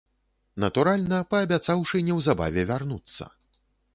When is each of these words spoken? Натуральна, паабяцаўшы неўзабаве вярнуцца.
Натуральна, 0.63 1.19
паабяцаўшы 1.33 2.01
неўзабаве 2.09 2.61
вярнуцца. 2.71 3.31